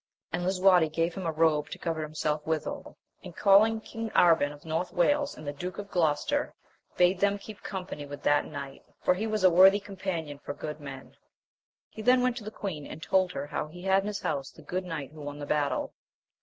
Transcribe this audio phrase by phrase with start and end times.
[0.33, 4.65] And Lisuarte gave him a robe to cover himself withal, and calling King Arban of
[4.65, 6.55] North Wales, and the Duke of Gloucester,
[6.97, 10.39] bade them keep company with that knigb.t, ioi'Vi^ ^^^^^ t^ 96 AMADIS OF GAUL companion
[10.39, 11.15] for good men.
[11.91, 14.49] He then went to the queen, and told her how he had in his house
[14.49, 15.93] the good knight who won the battle.